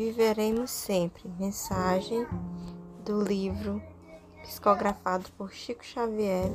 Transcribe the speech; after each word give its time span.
viveremos 0.00 0.70
sempre. 0.70 1.28
Mensagem 1.38 2.26
do 3.04 3.22
livro 3.22 3.82
psicografado 4.42 5.30
por 5.36 5.52
Chico 5.52 5.84
Xavier, 5.84 6.50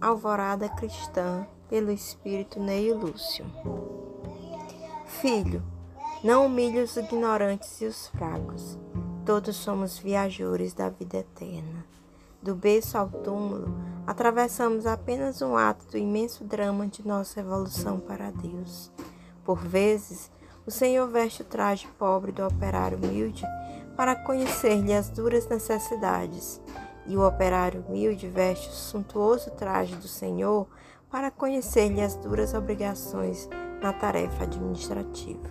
Alvorada 0.00 0.68
Cristã, 0.68 1.48
pelo 1.68 1.90
Espírito 1.90 2.60
Neio 2.60 2.96
Lúcio. 2.96 3.44
Filho, 5.04 5.64
não 6.22 6.46
humilhe 6.46 6.80
os 6.80 6.96
ignorantes 6.96 7.80
e 7.80 7.86
os 7.86 8.06
fracos. 8.06 8.78
Todos 9.26 9.56
somos 9.56 9.98
viajores 9.98 10.72
da 10.72 10.88
vida 10.88 11.18
eterna. 11.18 11.84
Do 12.40 12.54
berço 12.54 12.96
ao 12.96 13.08
túmulo, 13.08 13.74
atravessamos 14.06 14.86
apenas 14.86 15.42
um 15.42 15.56
ato 15.56 15.86
do 15.86 15.98
imenso 15.98 16.44
drama 16.44 16.86
de 16.86 17.04
nossa 17.04 17.40
evolução 17.40 17.98
para 17.98 18.30
Deus. 18.30 18.92
Por 19.44 19.58
vezes, 19.58 20.30
o 20.66 20.70
Senhor 20.70 21.06
veste 21.08 21.42
o 21.42 21.44
traje 21.44 21.86
pobre 21.98 22.32
do 22.32 22.46
operário 22.46 22.98
humilde 22.98 23.44
para 23.96 24.16
conhecer-lhe 24.16 24.92
as 24.92 25.08
duras 25.10 25.46
necessidades, 25.48 26.60
e 27.06 27.16
o 27.16 27.26
operário 27.26 27.84
humilde 27.86 28.28
veste 28.28 28.68
o 28.68 28.72
suntuoso 28.72 29.50
traje 29.50 29.94
do 29.96 30.08
Senhor 30.08 30.66
para 31.10 31.30
conhecer-lhe 31.30 32.00
as 32.00 32.16
duras 32.16 32.54
obrigações 32.54 33.48
na 33.80 33.92
tarefa 33.92 34.44
administrativa. 34.44 35.50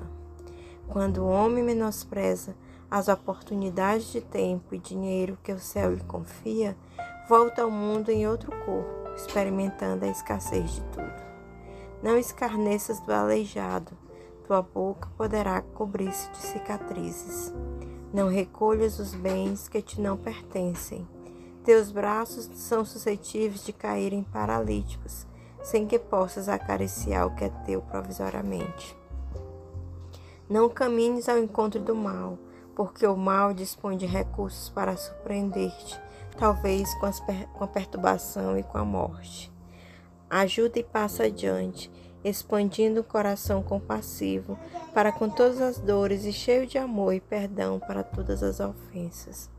Quando 0.87 1.19
o 1.19 1.29
homem 1.29 1.63
menospreza 1.63 2.55
as 2.89 3.07
oportunidades 3.07 4.11
de 4.11 4.21
tempo 4.21 4.75
e 4.75 4.79
dinheiro 4.79 5.37
que 5.41 5.51
o 5.51 5.59
céu 5.59 5.93
lhe 5.93 6.03
confia, 6.03 6.75
volta 7.29 7.61
ao 7.61 7.71
mundo 7.71 8.09
em 8.09 8.27
outro 8.27 8.51
corpo, 8.65 9.09
experimentando 9.15 10.05
a 10.05 10.09
escassez 10.09 10.71
de 10.71 10.81
tudo. 10.85 11.23
Não 12.01 12.17
escarneças 12.17 12.99
do 12.99 13.13
aleijado, 13.13 13.97
tua 14.53 14.61
boca 14.61 15.09
poderá 15.17 15.61
cobrir-se 15.61 16.29
de 16.29 16.37
cicatrizes. 16.37 17.51
Não 18.13 18.29
recolhas 18.29 18.99
os 18.99 19.15
bens 19.15 19.67
que 19.67 19.81
te 19.81 19.99
não 19.99 20.15
pertencem. 20.15 21.07
Teus 21.63 21.91
braços 21.91 22.47
são 22.53 22.85
suscetíveis 22.85 23.65
de 23.65 23.73
caírem 23.73 24.21
paralíticos, 24.21 25.25
sem 25.63 25.87
que 25.87 25.97
possas 25.97 26.47
acariciar 26.47 27.25
o 27.25 27.33
que 27.33 27.45
é 27.45 27.49
teu 27.65 27.81
provisoriamente. 27.81 28.95
Não 30.47 30.69
caminhes 30.69 31.27
ao 31.27 31.39
encontro 31.39 31.79
do 31.79 31.95
mal, 31.95 32.37
porque 32.75 33.07
o 33.07 33.17
mal 33.17 33.55
dispõe 33.55 33.97
de 33.97 34.05
recursos 34.05 34.69
para 34.69 34.95
surpreender-te, 34.95 35.99
talvez 36.37 36.93
com, 36.99 37.09
com 37.53 37.63
a 37.63 37.67
perturbação 37.67 38.55
e 38.55 38.61
com 38.61 38.77
a 38.77 38.85
morte. 38.85 39.51
Ajuda 40.29 40.77
e 40.77 40.83
passa 40.83 41.23
adiante, 41.23 41.89
expandindo 42.23 43.01
o 43.01 43.03
coração 43.03 43.61
compassivo 43.61 44.57
para 44.93 45.11
com 45.11 45.29
todas 45.29 45.61
as 45.61 45.79
dores 45.79 46.25
e 46.25 46.31
cheio 46.31 46.65
de 46.65 46.77
amor 46.77 47.13
e 47.13 47.19
perdão 47.19 47.79
para 47.79 48.03
todas 48.03 48.41
as 48.43 48.59
ofensas. 48.59 49.49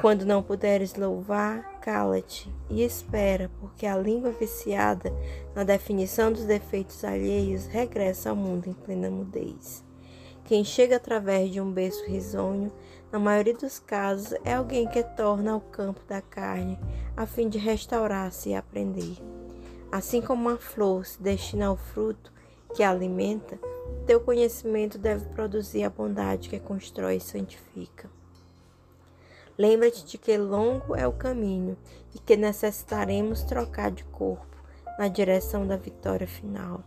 Quando 0.00 0.26
não 0.26 0.42
puderes 0.42 0.94
louvar, 0.94 1.80
cala-te 1.80 2.52
e 2.68 2.82
espera, 2.82 3.50
porque 3.58 3.86
a 3.86 3.96
língua 3.96 4.30
viciada 4.30 5.10
na 5.54 5.64
definição 5.64 6.30
dos 6.30 6.44
defeitos 6.44 7.02
alheios 7.02 7.66
regressa 7.66 8.28
ao 8.28 8.36
mundo 8.36 8.68
em 8.68 8.74
plena 8.74 9.08
mudez. 9.08 9.82
Quem 10.44 10.62
chega 10.62 10.96
através 10.96 11.50
de 11.50 11.60
um 11.60 11.72
berço 11.72 12.04
risonho, 12.04 12.70
na 13.10 13.18
maioria 13.18 13.54
dos 13.54 13.78
casos, 13.78 14.38
é 14.44 14.54
alguém 14.54 14.86
que 14.86 15.02
torna 15.02 15.52
ao 15.52 15.60
campo 15.60 16.00
da 16.06 16.20
carne, 16.20 16.78
a 17.16 17.26
fim 17.26 17.48
de 17.48 17.56
restaurar-se 17.56 18.50
e 18.50 18.54
aprender. 18.54 19.16
Assim 19.90 20.20
como 20.20 20.48
a 20.48 20.56
flor 20.56 21.06
se 21.06 21.22
destina 21.22 21.66
ao 21.66 21.76
fruto 21.76 22.32
que 22.74 22.82
a 22.82 22.90
alimenta, 22.90 23.58
teu 24.06 24.20
conhecimento 24.20 24.98
deve 24.98 25.26
produzir 25.26 25.84
a 25.84 25.90
bondade 25.90 26.48
que 26.48 26.58
constrói 26.58 27.16
e 27.16 27.20
santifica. 27.20 28.10
Lembra-te 29.56 30.04
de 30.04 30.18
que 30.18 30.36
longo 30.36 30.94
é 30.94 31.06
o 31.06 31.12
caminho 31.12 31.78
e 32.14 32.18
que 32.18 32.36
necessitaremos 32.36 33.42
trocar 33.42 33.90
de 33.90 34.04
corpo 34.04 34.56
na 34.98 35.08
direção 35.08 35.66
da 35.66 35.76
vitória 35.76 36.26
final, 36.26 36.82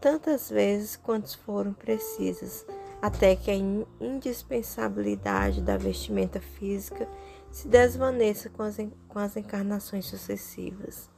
tantas 0.00 0.48
vezes 0.48 0.96
quantas 0.96 1.34
foram 1.34 1.72
precisas, 1.72 2.64
até 3.02 3.36
que 3.36 3.50
a 3.50 3.54
indispensabilidade 4.00 5.60
da 5.60 5.76
vestimenta 5.76 6.40
física 6.40 7.06
se 7.52 7.68
desvaneça 7.68 8.48
com 8.48 8.62
as, 8.62 8.76
com 9.08 9.18
as 9.18 9.36
encarnações 9.36 10.06
sucessivas 10.06 11.13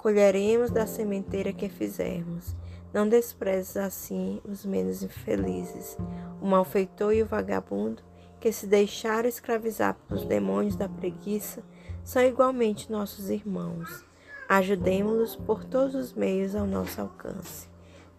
colheremos 0.00 0.70
da 0.70 0.86
sementeira 0.86 1.52
que 1.52 1.68
fizermos. 1.68 2.56
Não 2.92 3.08
desprezes 3.08 3.76
assim 3.76 4.40
os 4.44 4.64
menos 4.64 5.02
infelizes, 5.02 5.96
o 6.40 6.46
malfeitor 6.46 7.12
e 7.12 7.22
o 7.22 7.26
vagabundo, 7.26 8.02
que 8.40 8.50
se 8.50 8.66
deixaram 8.66 9.28
escravizar 9.28 9.94
pelos 10.08 10.24
demônios 10.24 10.74
da 10.74 10.88
preguiça, 10.88 11.62
são 12.02 12.22
igualmente 12.22 12.90
nossos 12.90 13.28
irmãos. 13.28 14.02
Ajudemos-los 14.48 15.36
por 15.36 15.64
todos 15.64 15.94
os 15.94 16.12
meios 16.14 16.56
ao 16.56 16.66
nosso 16.66 17.00
alcance. 17.00 17.68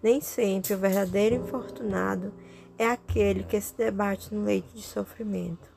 Nem 0.02 0.22
sempre 0.22 0.76
o 0.76 0.78
verdadeiro 0.78 1.36
infortunado 1.36 2.32
é 2.78 2.88
aquele 2.88 3.44
que 3.44 3.60
se 3.60 3.76
debate 3.76 4.34
no 4.34 4.44
leito 4.44 4.74
de 4.74 4.84
sofrimento. 4.84 5.70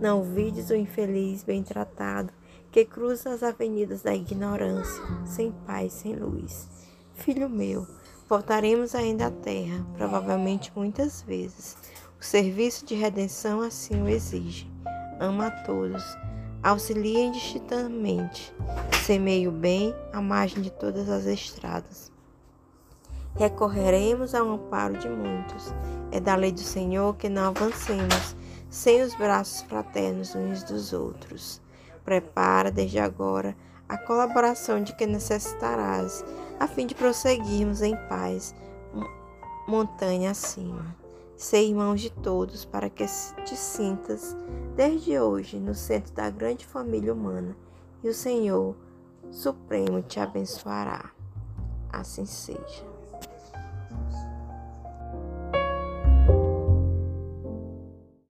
Não 0.00 0.22
vides 0.22 0.70
o 0.70 0.74
infeliz 0.74 1.42
bem 1.42 1.62
tratado 1.62 2.32
que 2.78 2.84
cruza 2.84 3.30
as 3.30 3.42
avenidas 3.42 4.02
da 4.02 4.14
ignorância, 4.14 5.02
sem 5.26 5.50
paz, 5.66 5.94
sem 5.94 6.14
luz. 6.14 6.68
Filho 7.12 7.50
meu, 7.50 7.84
voltaremos 8.28 8.94
ainda 8.94 9.26
à 9.26 9.30
terra, 9.32 9.84
provavelmente 9.96 10.70
muitas 10.76 11.20
vezes. 11.22 11.76
O 12.20 12.24
serviço 12.24 12.86
de 12.86 12.94
redenção 12.94 13.62
assim 13.62 14.00
o 14.00 14.08
exige. 14.08 14.70
Ama 15.18 15.48
a 15.48 15.50
todos, 15.50 16.04
auxilia 16.62 17.18
indistintamente, 17.18 18.54
semeie 19.04 19.48
o 19.48 19.52
bem 19.52 19.92
à 20.12 20.22
margem 20.22 20.62
de 20.62 20.70
todas 20.70 21.08
as 21.08 21.26
estradas. 21.26 22.12
Recorreremos 23.34 24.36
ao 24.36 24.48
amparo 24.50 24.96
de 24.98 25.08
muitos. 25.08 25.74
É 26.12 26.20
da 26.20 26.36
lei 26.36 26.52
do 26.52 26.60
Senhor 26.60 27.16
que 27.16 27.28
não 27.28 27.48
avancemos 27.48 28.36
sem 28.70 29.02
os 29.02 29.16
braços 29.16 29.62
fraternos 29.62 30.36
uns 30.36 30.62
dos 30.62 30.92
outros. 30.92 31.60
Prepara 32.08 32.70
desde 32.70 32.98
agora 32.98 33.54
a 33.86 33.98
colaboração 33.98 34.82
de 34.82 34.96
que 34.96 35.04
necessitarás, 35.04 36.24
a 36.58 36.66
fim 36.66 36.86
de 36.86 36.94
prosseguirmos 36.94 37.82
em 37.82 37.94
paz, 38.08 38.54
montanha 39.68 40.30
acima. 40.30 40.96
Ser 41.36 41.64
irmãos 41.64 42.00
de 42.00 42.08
todos, 42.08 42.64
para 42.64 42.88
que 42.88 43.04
te 43.44 43.54
sintas, 43.54 44.34
desde 44.74 45.20
hoje, 45.20 45.58
no 45.58 45.74
centro 45.74 46.14
da 46.14 46.30
grande 46.30 46.64
família 46.64 47.12
humana, 47.12 47.54
e 48.02 48.08
o 48.08 48.14
Senhor 48.14 48.74
Supremo 49.30 50.00
te 50.00 50.18
abençoará. 50.18 51.10
Assim 51.92 52.24
seja. 52.24 52.86